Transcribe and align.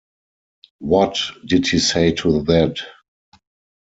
What 0.79 1.19
did 1.45 1.67
he 1.67 1.77
say 1.77 2.13
to 2.13 2.41
that? 2.45 2.77